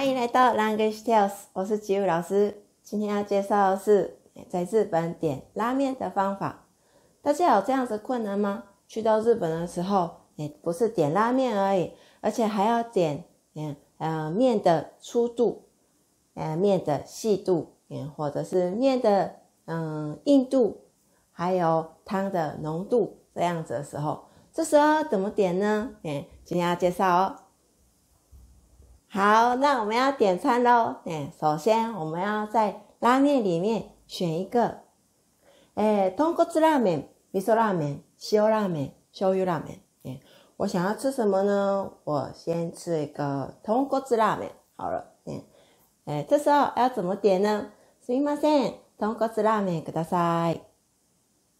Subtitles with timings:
[0.00, 2.62] 欢迎来到 Language Tales，我是吉武老师。
[2.82, 4.16] 今天要介绍的是
[4.48, 6.64] 在日本点拉面的方法。
[7.20, 8.64] 大家有这样子困难吗？
[8.88, 11.92] 去到日本的时候，也不是点拉面而已，
[12.22, 15.66] 而且还要点嗯呃面的粗度，
[16.32, 19.34] 呃面的细度，嗯或者是面的
[19.66, 20.80] 嗯硬度，
[21.30, 25.90] 还有汤的浓度这样子的时候，这时候怎么点呢？
[26.04, 27.36] 嗯，今天要介绍哦。
[29.09, 30.97] 好，那我们要点餐喽。
[31.05, 34.79] 哎，首先我们要在拉面里面选一个，
[35.75, 39.79] 哎，豚骨拉面、味噌拉面、塩拉面、醤油拉面。
[40.03, 40.19] 哎，
[40.57, 41.91] 我想要吃什么呢？
[42.03, 45.13] 我先吃一个豚骨拉面好了。
[45.25, 45.41] 嗯，
[46.05, 47.71] 哎，这时候要怎么点呢？
[48.05, 50.59] すみません、豚骨拉面ください。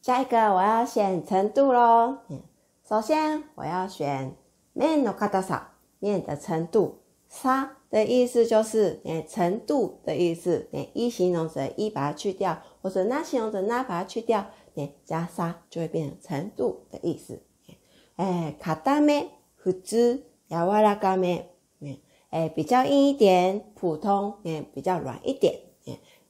[0.00, 2.18] 下一个我要选程度喽。
[2.28, 2.40] 嗯，
[2.88, 4.34] 首先我要选
[4.72, 5.60] 面の硬さ，
[5.98, 7.02] 面的程度。
[7.28, 17.42] 沙的意思就是诶程度的意思，诶一形容词一把它去掉，或者那形容词那把它去掉，诶加沙就会变成程度的意思。
[18.16, 21.44] 诶卡达め、普通、柔らかめ，
[22.30, 25.54] 诶比较硬一点，普通，诶比较软一点。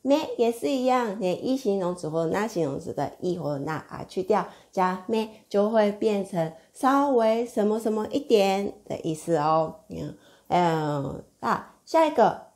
[0.05, 9.77] め也是一样，诶一形容词或者那形容词的一或者那把它去掉，加め就会变成稍微什么什么一点的意思哦。
[9.91, 10.17] 嗯，
[10.49, 12.53] 那下一个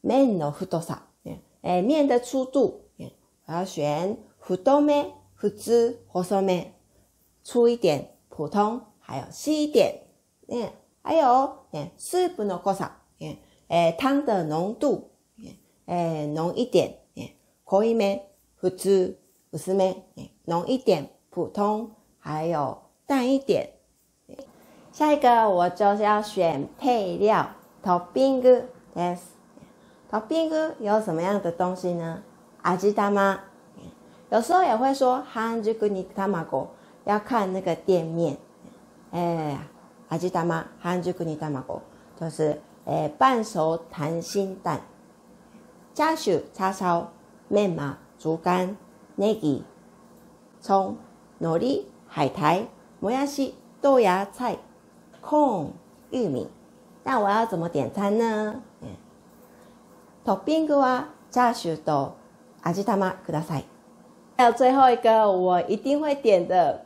[0.00, 0.98] 面の太さ，
[1.62, 2.82] 哎，面的粗度，
[3.46, 6.66] 我要选太め、普通、細め，
[7.42, 10.02] 粗一点，普通，还有细一点，
[10.48, 10.70] 嗯，
[11.02, 12.90] 还有，哎，スープの濃さ，
[13.68, 15.10] 哎，汤的浓度，
[15.86, 18.22] 哎，浓一点，哎，濃いめ、
[18.60, 19.14] 普通、
[19.50, 19.96] 薄め，
[20.44, 23.70] 浓一点，普通，还有淡一点。
[24.98, 27.48] 下一个我就是要选配料，
[27.82, 28.62] topping
[28.94, 32.22] yes。topping 有什么样的东西呢？
[32.62, 33.40] 阿吉达吗？
[34.30, 36.68] 有时候也会说半熟に卵，
[37.04, 38.36] 要看那个店面。
[39.10, 39.58] 哎，
[40.08, 40.64] 阿吉达吗？
[40.80, 41.52] 半熟に卵
[42.18, 44.80] 就是诶半熟弹心蛋。
[45.92, 47.12] 加手叉烧、
[47.48, 48.76] 面麻、竹竿、
[49.16, 49.62] ネギ、
[50.60, 50.96] 葱、
[51.40, 52.66] 海苔、海苔、
[53.00, 54.58] もやし、豆芽菜。
[55.20, 55.72] 空
[56.10, 56.48] 玉米，
[57.02, 58.62] 那我要怎么点餐呢？
[60.24, 62.16] トッピングはチャーシューと
[62.62, 63.64] 味玉ください。
[64.36, 66.80] 还有最后一个我一定会点的，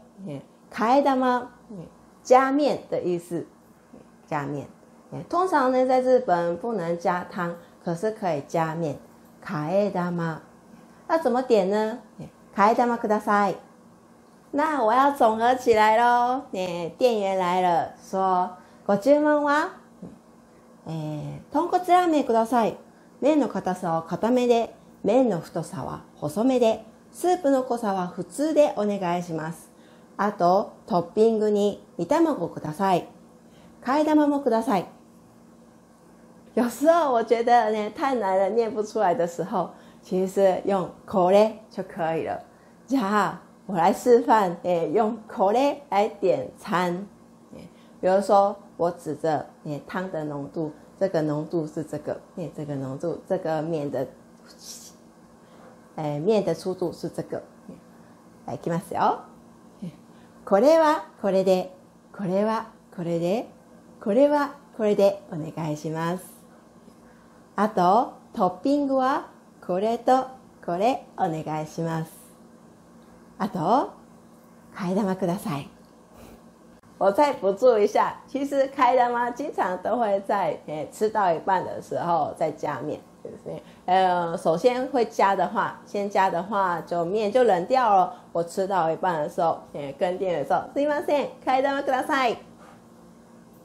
[0.73, 1.49] カエ玉
[2.23, 3.47] 加面的意思，
[4.27, 4.67] 加面。
[5.29, 8.99] 通常呢，在日本不能加汤，可是可以加面。
[9.43, 10.39] カエ玉，
[11.07, 11.99] 那怎么点呢？
[12.55, 13.57] カエ玉ください。
[14.56, 16.44] 那我要总合起来喽。
[16.52, 18.52] 诶，店员来了，说
[18.86, 19.70] ：“ご注文は？
[20.86, 22.78] え、豚骨ラーメンください。
[23.20, 29.72] 麺の硬さは硬めで、麺の太さは細めで、スープの濃さは普通でお願いします。
[30.18, 33.08] あと、トッピングに煮卵ください。
[33.84, 34.86] 替え玉もください。”
[36.54, 39.70] 有时候我觉得呢太难了，念不出来的时候，
[40.04, 42.40] 其实用これ就可以了。
[42.88, 43.53] じゃあ。
[43.67, 47.07] 我来示范，诶，用口咧来点餐，
[48.01, 54.07] 比如说我指着诶汤的浓度，这个浓度是这个，诶，这个浓度，这个面的，
[55.97, 57.43] 诶，面的粗度是这个，
[58.47, 59.21] 来，きますよ。
[60.45, 61.75] これはこれで、
[62.17, 63.51] これはこれで、
[64.01, 66.25] これはこれでお願いします。
[67.55, 69.29] あとトッピングは
[69.61, 70.29] これと
[70.65, 72.22] これお願いします。
[73.43, 73.91] あと、
[74.75, 75.69] 开玉ください。
[76.99, 79.31] 我再补助一下，其实开的吗？
[79.31, 83.57] 经常都会在诶吃到一半的时候再加面，就是
[83.87, 88.13] 呃，首先会加的话，先加的话就面就冷掉了。
[88.33, 92.39] 我吃到一半的时候，诶跟店员说，すみません、开玉ください，